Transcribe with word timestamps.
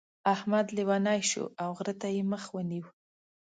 احمد 0.33 0.67
لېونی 0.77 1.21
شو 1.29 1.43
او 1.61 1.69
غره 1.77 1.93
ته 2.01 2.07
يې 2.15 2.21
مخ 2.31 2.43
ونيو. 2.55 2.85